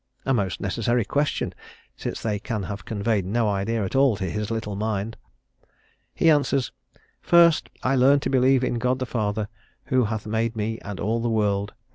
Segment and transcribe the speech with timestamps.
[0.25, 1.53] a most necessary question,
[1.95, 5.15] since they can have conveyed no idea at all to his little mind.
[6.15, 6.71] He answers:
[7.21, 9.47] "First, I learn to believe in God the Father,
[9.93, 11.75] who hath made me and all the world.